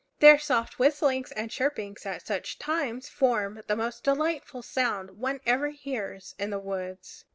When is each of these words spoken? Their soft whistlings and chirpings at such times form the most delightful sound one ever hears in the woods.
Their 0.19 0.39
soft 0.39 0.79
whistlings 0.79 1.31
and 1.31 1.51
chirpings 1.51 2.07
at 2.07 2.25
such 2.25 2.57
times 2.57 3.07
form 3.07 3.61
the 3.67 3.75
most 3.75 4.03
delightful 4.03 4.63
sound 4.63 5.11
one 5.11 5.41
ever 5.45 5.69
hears 5.69 6.33
in 6.39 6.49
the 6.49 6.57
woods. 6.57 7.23